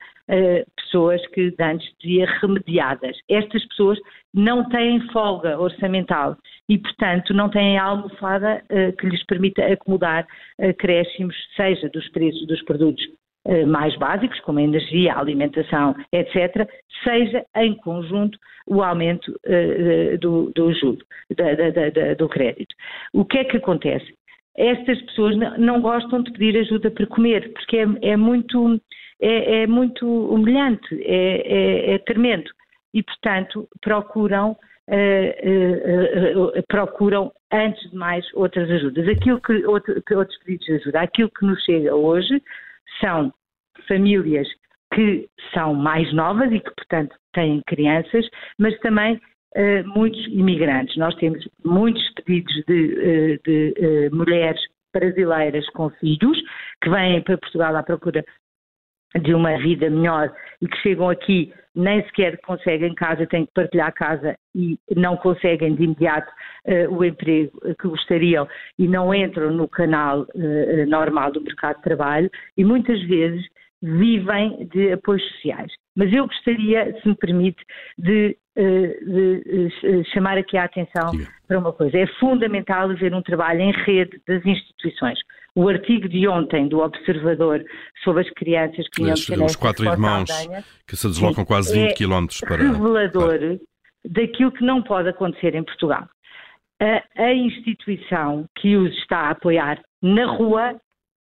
pessoas 0.76 1.26
que 1.28 1.54
antes 1.60 1.88
dizia 2.00 2.26
remediadas. 2.42 3.16
Estas 3.30 3.64
pessoas 3.68 4.00
não 4.34 4.68
têm 4.70 5.00
folga 5.12 5.60
orçamental 5.60 6.36
e, 6.68 6.80
portanto, 6.80 7.32
não 7.32 7.48
têm 7.48 7.78
almofada 7.78 8.64
que 9.00 9.06
lhes 9.06 9.24
permita 9.26 9.64
acomodar 9.64 10.26
acréscimos, 10.60 11.36
seja 11.56 11.88
dos 11.90 12.10
preços 12.10 12.48
dos 12.48 12.60
produtos 12.64 13.06
mais 13.68 13.96
básicos, 13.98 14.40
como 14.42 14.60
a 14.60 14.64
energia, 14.64 15.14
a 15.14 15.20
alimentação, 15.20 15.96
etc., 16.12 16.68
seja 17.04 17.46
em 17.56 17.76
conjunto 17.76 18.38
o 18.68 18.82
aumento 18.82 19.32
uh, 19.46 20.18
do, 20.20 20.52
do 20.56 20.74
juro, 20.74 20.98
do 22.18 22.30
crédito. 22.30 22.76
O 23.14 23.24
que 23.24 23.38
é 23.38 23.44
que 23.44 23.58
acontece? 23.58 24.14
Estas 24.58 25.02
pessoas 25.04 25.36
não 25.58 25.82
gostam 25.82 26.24
de 26.24 26.32
pedir 26.32 26.58
ajuda 26.58 26.90
para 26.90 27.06
comer, 27.08 27.52
porque 27.54 27.78
é, 27.78 27.86
é 28.02 28.18
muito, 28.18 28.82
é, 29.22 29.64
é, 29.64 29.68
muito 29.68 30.08
humilhante, 30.08 30.88
é, 31.04 31.92
é, 31.92 31.94
é 31.96 31.98
tremendo. 32.00 32.50
E, 32.94 33.04
portanto, 33.04 33.68
procuram 33.82 34.58
Uh, 34.88 36.52
uh, 36.54 36.64
procuram, 36.68 37.32
antes 37.52 37.90
de 37.90 37.98
mais, 37.98 38.24
outras 38.36 38.70
ajudas. 38.70 39.08
Aquilo 39.08 39.42
que, 39.42 39.66
outro, 39.66 39.96
outros 40.16 40.38
pedidos 40.44 40.68
de 40.68 40.74
ajuda, 40.74 41.02
aquilo 41.02 41.32
que 41.32 41.44
nos 41.44 41.60
chega 41.64 41.96
hoje 41.96 42.40
são 43.00 43.34
famílias 43.88 44.48
que 44.94 45.28
são 45.54 45.74
mais 45.74 46.12
novas 46.14 46.52
e 46.52 46.60
que, 46.60 46.72
portanto, 46.72 47.16
têm 47.34 47.62
crianças, 47.68 48.28
mas 48.58 48.78
também 48.80 49.16
uh, 49.16 49.88
muitos 49.88 50.26
imigrantes. 50.28 50.96
Nós 50.98 51.16
temos 51.16 51.48
muitos 51.64 52.04
pedidos 52.26 52.54
de, 52.68 52.94
uh, 52.94 53.44
de 53.44 53.74
uh, 53.78 54.16
mulheres 54.16 54.62
brasileiras 54.94 55.68
com 55.72 55.90
filhos 55.90 56.42
que 56.82 56.90
vêm 56.90 57.22
para 57.22 57.38
Portugal 57.38 57.76
à 57.76 57.84
procura 57.84 58.24
de 59.22 59.34
uma 59.34 59.58
vida 59.58 59.90
melhor 59.90 60.34
e 60.62 60.68
que 60.68 60.78
chegam 60.78 61.10
aqui 61.10 61.54
nem 61.76 62.04
sequer 62.06 62.40
conseguem 62.42 62.94
casa, 62.96 63.28
têm 63.28 63.46
que 63.46 63.54
partilhar 63.54 63.94
casa 63.94 64.38
e 64.56 64.80
não 64.96 65.18
conseguem 65.18 65.76
de 65.76 65.84
imediato 65.84 66.32
uh, 66.66 66.94
o 66.96 67.04
emprego 67.04 67.52
que 67.80 67.88
gostariam 67.88 68.48
e 68.80 68.88
não 68.88 69.14
entram 69.14 69.52
no 69.52 69.68
canal 69.68 70.22
uh, 70.22 70.86
normal 70.88 71.32
do 71.32 71.42
mercado 71.42 71.78
de 71.78 71.84
trabalho 71.84 72.30
e 72.58 72.64
muitas 72.64 73.02
vezes 73.04 73.46
vivem 73.82 74.68
de 74.72 74.94
apoios 74.94 75.24
sociais. 75.34 75.72
Mas 75.96 76.12
eu 76.12 76.26
gostaria, 76.28 76.94
se 77.02 77.08
me 77.08 77.16
permite, 77.16 77.64
de, 77.98 78.38
eh, 78.56 79.00
de, 79.06 80.04
chamar 80.14 80.38
aqui 80.38 80.58
a 80.58 80.64
atenção 80.66 81.12
Diga. 81.12 81.28
para 81.48 81.60
uma 81.60 81.72
coisa. 81.72 81.98
É 81.98 82.08
fundamental 82.20 82.90
haver 82.90 83.14
um 83.14 83.22
trabalho 83.22 83.62
em 83.62 83.72
rede 83.72 84.20
das 84.28 84.46
instituições. 84.46 85.20
O 85.56 85.70
artigo 85.70 86.10
de 86.10 86.28
ontem 86.28 86.68
do 86.68 86.80
Observador 86.80 87.64
sobre 88.04 88.24
as 88.24 88.30
crianças 88.32 88.88
que 88.90 89.02
vinham 89.02 89.16
de 89.16 89.44
Os 89.44 89.56
quatro 89.56 89.86
irmãos 89.86 90.30
que 90.86 90.98
se 90.98 91.08
deslocam 91.08 91.44
sim, 91.44 91.48
quase 91.48 91.74
20 91.74 91.92
é 91.92 91.94
quilómetros 91.94 92.42
para... 92.42 92.58
revelador 92.58 93.40
para... 93.40 93.60
daquilo 94.04 94.52
que 94.52 94.66
não 94.66 94.84
pode 94.84 95.08
acontecer 95.08 95.56
em 95.56 95.64
Portugal. 95.64 96.08
A, 96.82 97.24
a 97.24 97.34
instituição 97.34 98.46
que 98.58 98.76
os 98.76 98.94
está 98.98 99.20
a 99.20 99.30
apoiar 99.30 99.82
na 100.02 100.26
rua 100.26 100.76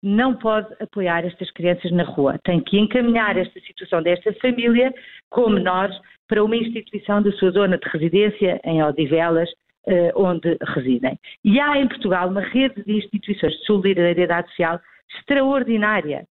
não 0.01 0.35
pode 0.35 0.67
apoiar 0.79 1.25
estas 1.25 1.51
crianças 1.51 1.91
na 1.91 2.03
rua. 2.03 2.39
Tem 2.43 2.61
que 2.61 2.77
encaminhar 2.77 3.37
esta 3.37 3.59
situação 3.61 4.01
desta 4.01 4.33
família 4.35 4.93
com 5.29 5.49
menores 5.49 5.95
para 6.27 6.43
uma 6.43 6.55
instituição 6.55 7.21
da 7.21 7.31
sua 7.33 7.51
zona 7.51 7.77
de 7.77 7.89
residência, 7.89 8.61
em 8.63 8.83
Odivelas, 8.83 9.49
eh, 9.87 10.11
onde 10.15 10.57
residem. 10.75 11.17
E 11.43 11.59
há 11.59 11.77
em 11.77 11.87
Portugal 11.87 12.29
uma 12.29 12.41
rede 12.41 12.83
de 12.83 12.97
instituições 12.97 13.53
de 13.53 13.65
solidariedade 13.65 14.47
social 14.49 14.79
extraordinária. 15.17 16.25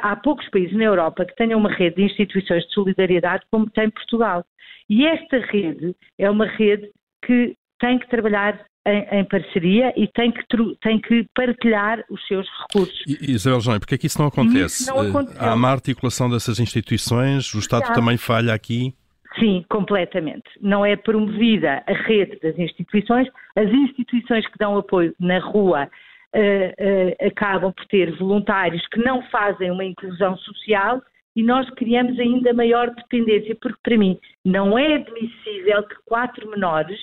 Há 0.00 0.16
poucos 0.16 0.48
países 0.50 0.76
na 0.76 0.84
Europa 0.84 1.24
que 1.24 1.34
tenham 1.36 1.58
uma 1.58 1.72
rede 1.72 1.96
de 1.96 2.02
instituições 2.02 2.64
de 2.64 2.72
solidariedade 2.72 3.44
como 3.50 3.70
tem 3.70 3.90
Portugal. 3.90 4.44
E 4.88 5.06
esta 5.06 5.38
rede 5.38 5.94
é 6.18 6.30
uma 6.30 6.46
rede 6.46 6.90
que 7.24 7.54
tem 7.78 7.98
que 7.98 8.08
trabalhar 8.08 8.64
em, 8.86 9.20
em, 9.20 9.24
parceria 9.24 9.92
e 9.96 10.08
tem 10.08 10.32
que, 10.32 10.42
tem 10.80 11.00
que 11.00 11.26
partilhar 11.34 12.02
os 12.10 12.26
seus 12.26 12.46
recursos. 12.62 13.04
E, 13.06 13.32
Isabel 13.32 13.60
João, 13.60 13.78
porque 13.78 13.94
é 13.94 13.98
que 13.98 14.06
isso 14.06 14.18
não 14.18 14.28
acontece? 14.28 14.82
Isso 14.82 14.94
não 14.94 15.26
Há 15.38 15.54
uma 15.54 15.68
articulação 15.70 16.28
dessas 16.30 16.58
instituições, 16.58 17.52
o 17.54 17.58
Estado 17.58 17.86
Já. 17.86 17.92
também 17.92 18.16
falha 18.16 18.54
aqui? 18.54 18.94
Sim, 19.38 19.64
completamente. 19.68 20.48
Não 20.60 20.84
é 20.84 20.96
promovida 20.96 21.82
a 21.86 21.92
rede 21.92 22.38
das 22.40 22.58
instituições, 22.58 23.28
as 23.56 23.68
instituições 23.70 24.46
que 24.46 24.58
dão 24.58 24.76
apoio 24.76 25.14
na 25.20 25.38
rua 25.38 25.88
uh, 26.34 26.38
uh, 26.38 27.26
acabam 27.26 27.72
por 27.72 27.86
ter 27.86 28.16
voluntários 28.16 28.86
que 28.88 28.98
não 29.00 29.22
fazem 29.30 29.70
uma 29.70 29.84
inclusão 29.84 30.36
social 30.38 31.02
e 31.36 31.42
nós 31.42 31.68
criamos 31.70 32.18
ainda 32.18 32.52
maior 32.52 32.90
dependência, 32.90 33.56
porque 33.60 33.78
para 33.82 33.96
mim 33.96 34.18
não 34.44 34.76
é 34.76 34.94
admissível 34.94 35.82
que 35.84 35.94
quatro 36.04 36.50
menores 36.50 36.98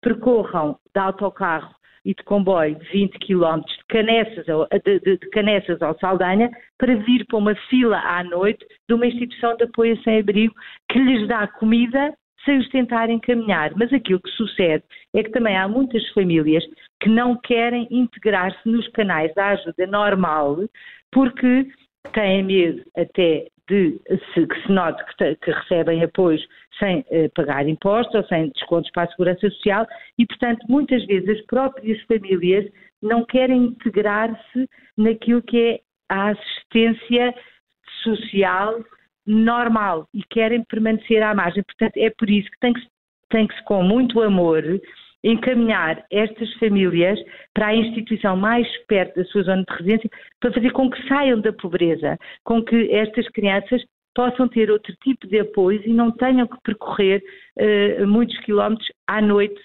percorram 0.00 0.78
de 0.94 1.00
autocarro 1.00 1.74
e 2.04 2.14
de 2.14 2.22
comboio 2.24 2.78
20 2.92 3.18
km 3.18 3.60
de 3.60 3.84
Canessas, 3.88 4.46
de, 4.84 4.98
de, 5.00 5.18
de 5.18 5.30
Canessas 5.30 5.80
ao 5.82 5.98
Saldanha 5.98 6.50
para 6.78 6.94
vir 6.96 7.26
para 7.26 7.38
uma 7.38 7.54
fila 7.68 7.98
à 7.98 8.24
noite 8.24 8.64
de 8.88 8.94
uma 8.94 9.06
instituição 9.06 9.56
de 9.56 9.64
apoio 9.64 9.94
a 9.94 10.02
sem-abrigo 10.02 10.54
que 10.90 10.98
lhes 10.98 11.28
dá 11.28 11.46
comida 11.46 12.14
sem 12.44 12.58
os 12.58 12.68
tentarem 12.70 13.18
caminhar. 13.18 13.72
Mas 13.76 13.92
aquilo 13.92 14.20
que 14.20 14.30
sucede 14.30 14.82
é 15.14 15.22
que 15.22 15.30
também 15.30 15.56
há 15.56 15.68
muitas 15.68 16.06
famílias 16.10 16.64
que 17.00 17.08
não 17.08 17.36
querem 17.36 17.86
integrar-se 17.90 18.68
nos 18.68 18.88
canais 18.88 19.32
da 19.34 19.48
ajuda 19.48 19.86
normal 19.86 20.56
porque 21.12 21.66
têm 22.12 22.42
medo 22.42 22.82
até 22.96 23.46
de 23.68 24.00
se, 24.34 24.46
que 24.46 24.62
se 24.62 24.72
note 24.72 25.02
que, 25.16 25.36
que 25.36 25.50
recebem 25.50 26.02
apoios 26.02 26.44
sem 26.80 27.04
eh, 27.10 27.28
pagar 27.34 27.68
impostos 27.68 28.14
ou 28.14 28.24
sem 28.24 28.48
descontos 28.50 28.90
para 28.90 29.04
a 29.04 29.10
segurança 29.10 29.48
social 29.50 29.86
e, 30.18 30.26
portanto, 30.26 30.66
muitas 30.68 31.04
vezes 31.06 31.28
as 31.28 31.46
próprias 31.46 32.00
famílias 32.02 32.66
não 33.00 33.24
querem 33.24 33.66
integrar-se 33.66 34.68
naquilo 34.96 35.42
que 35.42 35.58
é 35.58 35.80
a 36.08 36.30
assistência 36.30 37.34
social 38.02 38.82
normal 39.26 40.08
e 40.12 40.22
querem 40.30 40.64
permanecer 40.64 41.22
à 41.22 41.34
margem. 41.34 41.62
Portanto, 41.62 41.96
é 41.96 42.10
por 42.10 42.28
isso 42.28 42.50
que 42.50 42.58
tem 42.60 42.72
que, 42.72 42.80
tem 43.28 43.46
que 43.46 43.54
se, 43.54 43.64
com 43.64 43.82
muito 43.82 44.20
amor, 44.20 44.64
encaminhar 45.22 46.04
estas 46.10 46.52
famílias 46.54 47.18
para 47.54 47.68
a 47.68 47.76
instituição 47.76 48.36
mais 48.36 48.66
perto 48.86 49.16
da 49.16 49.24
sua 49.26 49.42
zona 49.42 49.64
de 49.64 49.74
residência 49.76 50.10
para 50.40 50.52
fazer 50.52 50.70
com 50.72 50.90
que 50.90 51.08
saiam 51.08 51.40
da 51.40 51.52
pobreza, 51.52 52.18
com 52.44 52.64
que 52.64 52.90
estas 52.90 53.28
crianças 53.28 53.82
possam 54.14 54.48
ter 54.48 54.70
outro 54.70 54.94
tipo 55.02 55.26
de 55.26 55.40
apoio 55.40 55.80
e 55.84 55.92
não 55.92 56.10
tenham 56.10 56.46
que 56.46 56.60
percorrer 56.62 57.22
uh, 57.58 58.06
muitos 58.06 58.38
quilómetros 58.40 58.90
à 59.06 59.20
noite 59.20 59.60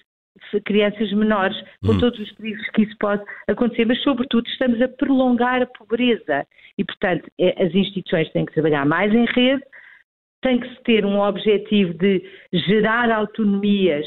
crianças 0.64 1.12
menores, 1.12 1.56
com 1.84 1.92
hum. 1.92 1.98
todos 1.98 2.18
os 2.18 2.32
perigos 2.32 2.68
que 2.70 2.82
isso 2.82 2.96
pode 2.98 3.22
acontecer, 3.48 3.84
mas 3.86 4.02
sobretudo 4.02 4.46
estamos 4.48 4.80
a 4.80 4.88
prolongar 4.88 5.62
a 5.62 5.66
pobreza 5.66 6.46
e, 6.78 6.84
portanto, 6.84 7.30
é, 7.38 7.64
as 7.64 7.74
instituições 7.74 8.30
têm 8.32 8.44
que 8.44 8.52
trabalhar 8.52 8.84
mais 8.84 9.12
em 9.12 9.24
rede, 9.26 9.62
tem 10.42 10.60
que 10.60 10.68
se 10.68 10.82
ter 10.82 11.04
um 11.04 11.18
objetivo 11.18 11.94
de 11.94 12.22
gerar 12.52 13.10
autonomias 13.10 14.06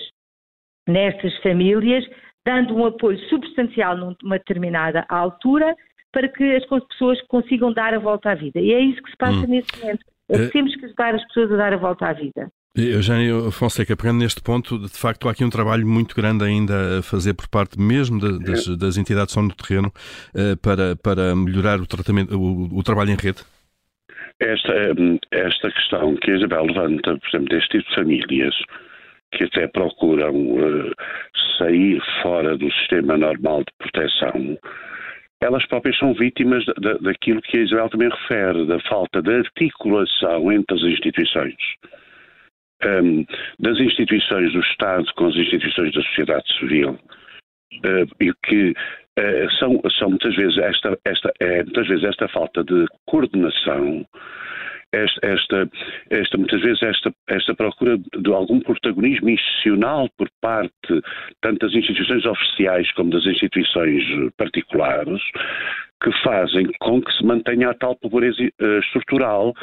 nestas 0.87 1.35
famílias, 1.41 2.05
dando 2.45 2.75
um 2.75 2.85
apoio 2.85 3.19
substancial 3.27 3.97
numa 3.97 4.37
determinada 4.37 5.05
altura 5.09 5.75
para 6.11 6.27
que 6.27 6.55
as 6.55 6.65
pessoas 6.87 7.21
consigam 7.27 7.71
dar 7.71 7.93
a 7.93 7.99
volta 7.99 8.31
à 8.31 8.35
vida. 8.35 8.59
E 8.59 8.73
é 8.73 8.79
isso 8.79 9.01
que 9.01 9.11
se 9.11 9.17
passa 9.17 9.45
hum. 9.45 9.47
neste 9.47 9.79
momento. 9.79 10.05
É 10.29 10.35
eh, 10.35 10.47
temos 10.49 10.75
que 10.75 10.85
ajudar 10.85 11.15
as 11.15 11.25
pessoas 11.27 11.51
a 11.51 11.57
dar 11.57 11.73
a 11.73 11.77
volta 11.77 12.07
à 12.07 12.13
vida. 12.13 12.51
Eugênio 12.75 13.51
Fonseca, 13.51 13.97
pegando 13.97 14.19
neste 14.19 14.41
ponto, 14.41 14.77
de 14.79 14.97
facto 14.97 15.27
há 15.27 15.31
aqui 15.31 15.43
um 15.43 15.49
trabalho 15.49 15.85
muito 15.87 16.15
grande 16.15 16.45
ainda 16.45 16.99
a 16.99 17.01
fazer 17.01 17.33
por 17.33 17.47
parte 17.49 17.79
mesmo 17.79 18.19
de, 18.19 18.39
das, 18.39 18.67
das, 18.77 18.97
entidades 18.97 19.33
que 19.33 19.39
estão 19.39 19.43
no 19.43 19.55
terreno 19.55 19.91
uh, 20.35 20.55
para, 20.61 20.95
para 20.95 21.35
melhorar 21.35 21.79
o, 21.79 21.87
tratamento, 21.87 22.37
o, 22.37 22.77
o 22.77 22.83
trabalho 22.83 23.09
em 23.09 23.15
rede? 23.15 23.39
Esta, 24.39 24.73
esta 25.31 25.71
questão 25.71 26.15
que 26.15 26.31
a 26.31 26.37
Isabel 26.37 26.65
levanta, 26.67 27.17
por 27.17 27.27
exemplo, 27.27 27.49
deste 27.49 27.79
tipo 27.79 27.89
de 27.89 27.95
famílias, 27.95 28.55
que 29.33 29.43
até 29.43 29.67
procuram 29.67 30.33
uh, 30.33 30.91
sair 31.57 32.01
fora 32.21 32.57
do 32.57 32.71
sistema 32.71 33.17
normal 33.17 33.59
de 33.59 33.73
proteção, 33.77 34.57
elas 35.41 35.65
próprias 35.67 35.97
são 35.97 36.13
vítimas 36.13 36.65
da, 36.65 36.93
daquilo 36.95 37.41
que 37.41 37.57
a 37.57 37.61
Isabel 37.61 37.89
também 37.89 38.09
refere, 38.09 38.65
da 38.65 38.79
falta 38.81 39.21
de 39.21 39.33
articulação 39.33 40.51
entre 40.51 40.75
as 40.75 40.83
instituições. 40.83 41.55
Um, 42.85 43.25
das 43.59 43.77
instituições 43.77 44.53
do 44.53 44.61
Estado 44.61 45.05
com 45.15 45.27
as 45.27 45.35
instituições 45.35 45.93
da 45.93 46.01
sociedade 46.01 46.59
civil, 46.59 46.91
uh, 46.91 48.23
e 48.23 48.33
que 48.45 48.71
uh, 48.71 49.51
são, 49.59 49.81
são 49.97 50.09
muitas 50.09 50.35
vezes 50.35 50.57
esta, 50.57 50.97
esta, 51.05 51.31
é, 51.41 51.63
muitas 51.63 51.87
vezes 51.87 52.05
esta 52.05 52.27
falta 52.29 52.63
de 52.63 52.85
coordenação 53.05 54.05
esta, 54.91 55.27
esta, 55.27 55.69
esta, 56.09 56.37
muitas 56.37 56.61
vezes 56.61 56.81
esta, 56.81 57.13
esta 57.27 57.53
procura 57.53 57.97
de 57.97 58.33
algum 58.33 58.59
protagonismo 58.59 59.29
institucional 59.29 60.09
por 60.17 60.29
parte 60.41 61.01
tanto 61.41 61.65
das 61.65 61.75
instituições 61.75 62.25
oficiais 62.25 62.91
como 62.93 63.11
das 63.11 63.25
instituições 63.25 64.03
particulares 64.37 65.21
que 66.01 66.11
fazem 66.23 66.65
com 66.79 67.01
que 67.01 67.11
se 67.13 67.23
mantenha 67.25 67.69
a 67.69 67.73
tal 67.73 67.95
pobreza 67.95 68.41
uh, 68.41 68.79
estrutural 68.79 69.53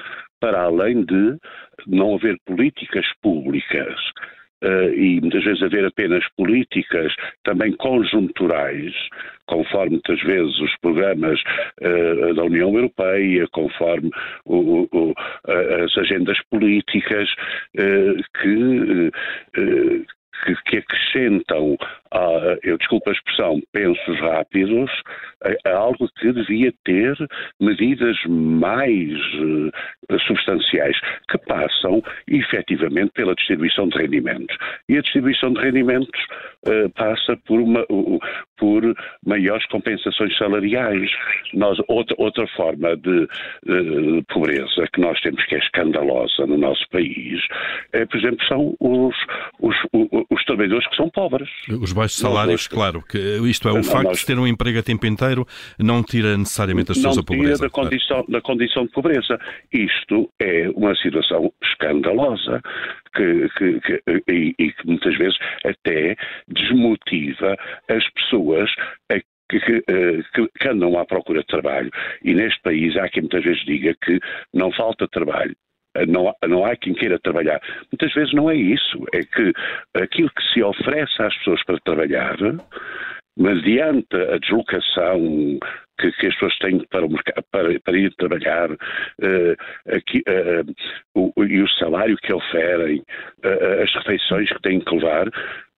para 0.40 0.62
além 0.62 1.04
de 1.04 1.38
não 1.86 2.14
haver 2.14 2.38
políticas 2.44 3.06
públicas 3.22 3.94
Uh, 4.64 4.88
e 4.94 5.20
muitas 5.20 5.44
vezes 5.44 5.62
haver 5.62 5.84
apenas 5.84 6.24
políticas 6.34 7.14
também 7.44 7.72
conjunturais, 7.72 8.94
conforme 9.46 9.92
muitas 9.92 10.20
vezes 10.22 10.58
os 10.60 10.76
programas 10.78 11.40
uh, 11.80 12.34
da 12.34 12.44
União 12.44 12.74
Europeia, 12.74 13.46
conforme 13.52 14.10
o, 14.44 14.88
o, 14.92 15.14
as 15.84 15.96
agendas 15.98 16.38
políticas 16.50 17.28
uh, 17.78 18.22
que, 18.40 19.10
que, 20.44 20.54
que, 20.66 20.76
acrescentam, 20.78 21.76
a, 22.12 22.58
eu 22.62 22.78
desculpo 22.78 23.10
a 23.10 23.12
expressão, 23.12 23.60
pensos 23.72 24.20
rápidos, 24.20 24.90
a, 25.42 25.70
a 25.70 25.76
algo 25.76 26.08
que 26.18 26.32
devia 26.32 26.72
ter 26.84 27.16
medidas 27.60 28.16
mais 28.26 29.12
uh, 29.34 30.18
substanciais, 30.26 30.98
que 31.30 31.38
passam 31.38 32.02
efetivamente 32.28 33.12
pela 33.12 33.34
distribuição 33.34 33.88
de 33.88 33.98
rendimentos. 33.98 34.56
E 34.88 34.96
a 34.96 35.02
distribuição 35.02 35.52
de 35.52 35.60
rendimentos 35.60 36.20
uh, 36.66 36.90
passa 36.90 37.36
por, 37.46 37.60
uma, 37.60 37.84
uh, 37.90 38.18
por 38.56 38.82
maiores 39.24 39.66
compensações 39.66 40.36
salariais. 40.36 41.10
Nós, 41.54 41.78
outra, 41.88 42.14
outra 42.18 42.46
forma 42.48 42.96
de 42.96 43.28
pobreza 44.28 44.86
que 44.92 45.00
nós 45.00 45.20
temos 45.20 45.44
que 45.46 45.54
é 45.54 45.58
escandalosa 45.58 46.46
no 46.46 46.56
nosso 46.56 46.84
país, 46.90 47.40
é, 47.92 48.04
por 48.06 48.16
exemplo, 48.18 48.46
são 48.46 48.76
os, 48.80 49.16
os, 49.60 49.76
os, 49.92 50.25
os 50.30 50.44
trabalhadores 50.44 50.86
que 50.88 50.96
são 50.96 51.08
pobres. 51.08 51.48
Os 51.68 51.92
baixos 51.92 52.18
salários, 52.18 52.66
claro, 52.66 53.02
que 53.02 53.18
isto 53.48 53.68
é, 53.68 53.72
o 53.72 53.82
facto 53.82 54.08
nós, 54.08 54.18
de 54.18 54.26
ter 54.26 54.38
um 54.38 54.46
emprego 54.46 54.78
a 54.78 54.82
tempo 54.82 55.06
inteiro 55.06 55.46
não 55.78 56.02
tira 56.02 56.36
necessariamente 56.36 56.92
as 56.92 56.98
pessoas 56.98 57.18
a 57.18 57.22
pobreza. 57.22 57.62
Da 57.62 57.70
condição, 57.70 58.24
da 58.28 58.40
condição 58.40 58.86
de 58.86 58.92
pobreza. 58.92 59.38
Isto 59.72 60.30
é 60.40 60.68
uma 60.74 60.94
situação 60.96 61.52
escandalosa 61.62 62.62
que, 63.14 63.48
que, 63.56 63.80
que 63.80 64.02
e, 64.28 64.54
e, 64.58 64.72
que 64.72 64.86
muitas 64.86 65.16
vezes 65.16 65.36
até 65.64 66.16
desmotiva 66.48 67.56
as 67.88 68.08
pessoas 68.10 68.70
a 69.10 69.20
que, 69.48 69.60
que, 69.60 70.48
que, 70.58 70.68
andam 70.68 70.98
à 70.98 71.04
procura 71.04 71.40
de 71.40 71.46
trabalho. 71.46 71.90
E 72.24 72.34
neste 72.34 72.60
país 72.62 72.96
há 72.96 73.08
quem 73.08 73.22
muitas 73.22 73.44
vezes 73.44 73.64
diga 73.64 73.94
que 74.02 74.18
não 74.52 74.72
falta 74.72 75.06
trabalho. 75.08 75.56
Não, 76.06 76.34
não 76.48 76.64
há 76.64 76.76
quem 76.76 76.94
queira 76.94 77.18
trabalhar. 77.18 77.60
Muitas 77.92 78.12
vezes 78.14 78.32
não 78.34 78.50
é 78.50 78.56
isso. 78.56 79.04
É 79.12 79.20
que 79.20 79.52
aquilo 79.94 80.30
que 80.30 80.42
se 80.52 80.62
oferece 80.62 81.22
às 81.22 81.36
pessoas 81.38 81.64
para 81.64 81.78
trabalhar 81.80 82.36
mediante 83.38 84.16
a 84.16 84.38
deslocação 84.38 85.58
que, 85.98 86.12
que, 86.12 86.26
as 86.26 86.34
pessoas 86.34 86.58
têm 86.58 86.78
para, 86.90 87.08
mercado, 87.08 87.44
para, 87.50 87.80
para 87.80 87.98
ir 87.98 88.14
trabalhar 88.16 88.70
uh, 88.70 89.56
aqui, 89.94 90.22
uh, 90.28 90.74
o, 91.14 91.44
e 91.44 91.62
o 91.62 91.68
salário 91.68 92.16
que 92.18 92.32
oferem, 92.32 92.98
uh, 92.98 93.82
as 93.82 93.92
refeições 93.94 94.50
que 94.50 94.62
têm 94.62 94.80
que 94.80 94.94
levar, 94.94 95.28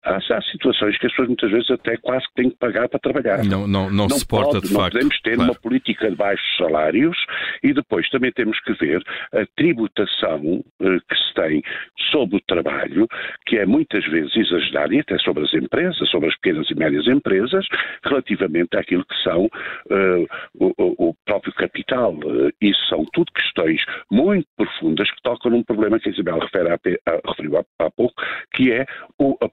Há, 0.09 0.37
há, 0.37 0.43
situações 0.43 0.99
que 0.99 1.07
as 1.07 1.13
pessoas 1.13 1.29
muitas 1.29 1.51
vezes 1.51 1.71
até 1.71 1.97
quase 1.99 2.27
que 2.29 2.35
têm 2.35 2.51
que 2.51 2.57
pagar 2.57 2.89
para 2.89 3.01
trabalhar. 3.01 3.45
Não, 3.45 3.67
não, 3.67 3.91
não, 3.91 4.09
não 4.09 4.11
se 4.11 4.27
pode, 4.27 4.61
de 4.61 4.73
não 4.73 4.81
facto. 4.81 4.95
Não 4.95 5.01
podemos 5.03 5.21
ter 5.21 5.35
claro. 5.35 5.51
uma 5.51 5.61
política 5.61 6.11
de 6.11 6.17
baixos 6.17 6.57
salários 6.57 7.17
e 7.63 7.73
depois 7.73 8.09
também 8.11 8.33
temos 8.33 8.59
que 8.61 8.73
ver 8.75 9.03
a 9.33 9.45
tributação 9.57 10.65
eh, 10.81 10.99
que 11.09 11.17
se 11.17 11.35
tem 11.35 11.63
sobre 12.11 12.37
o 12.37 12.41
trabalho, 12.41 13.07
que 13.47 13.59
é 13.59 13.67
muitas 13.67 14.05
vezes 14.07 14.35
exagerada, 14.37 14.95
e 14.95 15.01
até 15.01 15.19
sobre 15.19 15.45
as 15.45 15.53
empresas, 15.55 16.09
sobre 16.11 16.29
as 16.29 16.35
pequenas 16.37 16.71
e 16.71 16.75
médias 16.75 17.07
empresas, 17.07 17.67
relativamente 18.05 18.77
àquilo 18.77 19.05
que 19.05 19.23
são 19.23 19.49
eh, 19.91 20.27
o, 20.55 21.09
o, 21.09 21.15
próprio 21.25 21.53
capital. 21.53 22.15
Uh, 22.15 22.51
isso 22.61 22.81
são 22.89 23.05
tudo 23.13 23.31
questões 23.33 23.85
muito 24.11 24.47
profundas 24.57 25.11
que 25.11 25.23
tocam 25.23 25.51
num 25.51 25.63
problema 25.63 26.01
que 26.01 26.09
a 26.09 26.13
Isabel 26.13 26.39
refere 26.39 26.71
a, 26.71 26.75
a, 26.75 27.29
referiu 27.29 27.59
há, 27.59 27.85
há 27.85 27.91
pouco, 27.91 28.15
que 28.55 28.73
é 28.73 28.87
o, 29.19 29.37
a, 29.43 29.49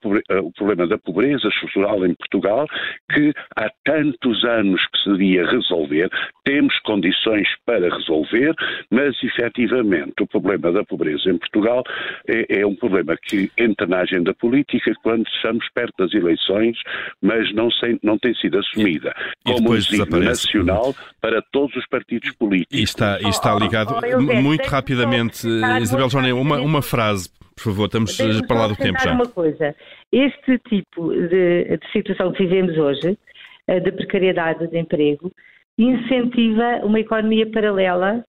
o 0.46 0.52
problema 0.52 0.88
da 0.88 0.98
pobreza 0.98 1.48
estrutural 1.48 2.06
em 2.06 2.14
Portugal, 2.14 2.68
que 3.12 3.34
há 3.56 3.70
tantos 3.84 4.44
anos 4.44 4.82
que 4.88 5.00
se 5.00 5.12
devia 5.12 5.46
resolver, 5.50 6.10
temos 6.44 6.78
condições 6.80 7.48
para 7.66 7.90
resolver, 7.90 8.54
mas 8.92 9.16
efetivamente 9.24 10.14
o 10.22 10.28
problema 10.28 10.72
da 10.72 10.84
pobreza 10.84 11.30
em 11.30 11.38
Portugal 11.38 11.84
é, 12.28 12.62
é 12.62 12.66
um 12.66 12.76
problema 12.76 13.16
que 13.22 13.52
entra 13.58 13.88
na 13.88 14.00
agenda 14.00 14.34
política 14.34 14.94
quando 15.04 15.26
estamos 15.28 15.66
perto 15.74 15.94
das 15.98 16.14
eleições, 16.14 16.78
mas 17.22 17.54
não, 17.54 17.72
sei, 17.72 17.98
não 18.04 18.18
tem 18.18 18.34
sido 18.36 18.60
assumida. 18.60 19.14
E, 19.46 19.52
como 19.52 19.74
um 19.74 19.82
signo 19.82 20.20
nacional 20.20 20.96
para 21.20 21.42
todos 21.52 21.76
os 21.76 21.88
partidos 21.88 22.32
políticos. 22.34 22.78
E 22.78 22.84
está, 22.84 23.20
e 23.22 23.30
está 23.30 23.56
ligado, 23.56 23.96
oh, 23.96 24.18
oh, 24.18 24.42
muito 24.42 24.68
rapidamente, 24.68 25.48
Isabel 25.82 26.10
Joné, 26.10 26.34
uma, 26.34 26.60
uma 26.60 26.82
frase 26.82 27.30
por 27.56 27.64
favor, 27.64 27.86
estamos 27.86 28.18
para 28.48 28.60
lá 28.60 28.68
do 28.68 28.76
tempo 28.76 29.00
já. 29.02 29.14
uma 29.14 29.28
coisa. 29.28 29.76
Este 30.12 30.60
tipo 30.70 31.12
de, 31.12 31.78
de 31.78 31.92
situação 31.92 32.32
que 32.34 32.44
vivemos 32.44 32.78
hoje, 32.78 33.18
eh, 33.68 33.80
de 33.80 33.92
precariedade 33.92 34.68
de 34.68 34.78
emprego, 34.78 35.32
incentiva 35.78 36.82
uma 36.84 37.00
economia 37.00 37.50
paralela 37.50 38.24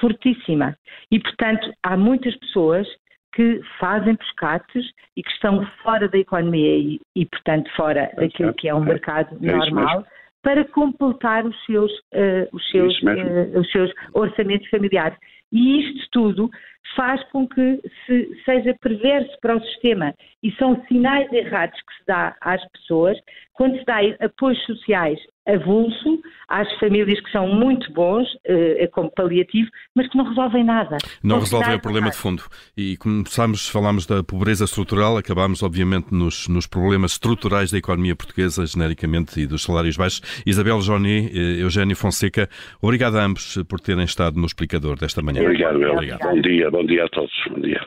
fortíssima. 0.00 0.76
E, 1.10 1.18
portanto, 1.18 1.72
há 1.82 1.96
muitas 1.96 2.36
pessoas 2.36 2.86
que 3.34 3.60
fazem 3.78 4.16
pescates 4.16 4.86
e 5.16 5.22
que 5.22 5.30
estão 5.30 5.66
fora 5.82 6.08
da 6.08 6.18
economia 6.18 6.76
e, 6.76 7.00
e 7.14 7.26
portanto, 7.26 7.70
fora 7.76 8.10
daquilo 8.16 8.54
que 8.54 8.68
é 8.68 8.74
um 8.74 8.84
mercado 8.84 9.36
é 9.42 9.52
normal 9.52 10.04
para 10.42 10.64
completar 10.64 11.44
os 11.44 11.64
seus, 11.64 11.90
uh, 12.14 12.48
os, 12.52 12.70
seus, 12.70 12.94
uh, 13.02 13.58
os 13.58 13.70
seus 13.70 13.92
orçamentos 14.14 14.68
familiares. 14.70 15.18
E 15.52 15.80
isto 15.80 16.08
tudo 16.12 16.50
faz 16.96 17.22
com 17.30 17.46
que 17.48 17.80
se, 18.06 18.42
seja 18.44 18.76
perverso 18.80 19.36
para 19.40 19.56
o 19.56 19.64
sistema. 19.64 20.14
E 20.42 20.52
são 20.52 20.82
sinais 20.86 21.30
errados 21.32 21.80
que 21.80 21.94
se 21.98 22.06
dá 22.06 22.36
às 22.40 22.62
pessoas 22.70 23.18
quando 23.52 23.78
se 23.78 23.84
dá 23.84 23.98
apoios 24.20 24.62
sociais 24.64 25.18
avulso 25.48 26.20
às 26.48 26.70
famílias 26.78 27.20
que 27.20 27.30
são 27.30 27.48
muito 27.48 27.90
bons 27.92 28.26
eh, 28.44 28.88
como 28.92 29.10
paliativo, 29.10 29.68
mas 29.94 30.08
que 30.08 30.16
não 30.16 30.24
resolvem 30.28 30.64
nada. 30.64 30.96
Não 31.22 31.40
resolvem 31.40 31.74
o 31.74 31.80
problema 31.80 32.10
de 32.10 32.16
fundo. 32.16 32.42
E 32.76 32.96
começámos, 32.96 33.68
falámos 33.68 34.06
da 34.06 34.22
pobreza 34.22 34.64
estrutural, 34.64 35.16
acabámos 35.16 35.62
obviamente 35.62 36.12
nos, 36.12 36.48
nos 36.48 36.66
problemas 36.66 37.12
estruturais 37.12 37.70
da 37.70 37.78
economia 37.78 38.14
portuguesa, 38.14 38.64
genericamente, 38.66 39.40
e 39.40 39.46
dos 39.46 39.62
salários 39.62 39.96
baixos. 39.96 40.22
Isabel 40.46 40.78
Johnny, 40.80 41.30
eh, 41.32 41.62
Eugênio 41.62 41.96
Fonseca, 41.96 42.48
obrigado 42.80 43.16
a 43.16 43.24
ambos 43.24 43.58
por 43.68 43.80
terem 43.80 44.04
estado 44.04 44.38
no 44.38 44.46
explicador 44.46 44.98
desta 44.98 45.22
manhã. 45.22 45.42
Obrigado, 45.42 45.82
Obrigado. 45.82 46.20
Bom 46.20 46.40
dia, 46.40 46.70
bom 46.70 46.84
dia 46.84 47.04
a 47.04 47.08
todos. 47.08 47.32
Bom 47.50 47.60
dia. 47.60 47.80